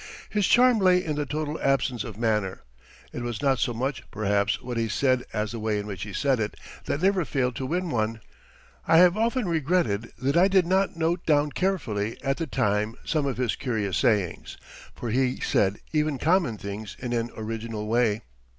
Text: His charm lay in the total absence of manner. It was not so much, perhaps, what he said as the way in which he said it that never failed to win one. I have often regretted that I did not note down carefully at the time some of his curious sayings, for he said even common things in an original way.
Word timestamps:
His 0.31 0.47
charm 0.47 0.79
lay 0.79 1.03
in 1.05 1.15
the 1.15 1.27
total 1.27 1.61
absence 1.61 2.03
of 2.03 2.17
manner. 2.17 2.63
It 3.13 3.21
was 3.21 3.39
not 3.39 3.59
so 3.59 3.71
much, 3.71 4.01
perhaps, 4.09 4.59
what 4.59 4.75
he 4.77 4.89
said 4.89 5.23
as 5.31 5.51
the 5.51 5.59
way 5.59 5.77
in 5.77 5.85
which 5.85 6.01
he 6.01 6.11
said 6.11 6.39
it 6.39 6.55
that 6.85 7.03
never 7.03 7.23
failed 7.23 7.55
to 7.57 7.67
win 7.67 7.91
one. 7.91 8.19
I 8.87 8.97
have 8.97 9.15
often 9.15 9.47
regretted 9.47 10.11
that 10.17 10.35
I 10.35 10.47
did 10.47 10.65
not 10.65 10.97
note 10.97 11.23
down 11.27 11.51
carefully 11.51 12.17
at 12.23 12.37
the 12.37 12.47
time 12.47 12.95
some 13.05 13.27
of 13.27 13.37
his 13.37 13.55
curious 13.55 13.97
sayings, 13.97 14.57
for 14.95 15.11
he 15.11 15.39
said 15.39 15.77
even 15.93 16.17
common 16.17 16.57
things 16.57 16.97
in 16.97 17.13
an 17.13 17.29
original 17.37 17.85
way. 17.85 18.23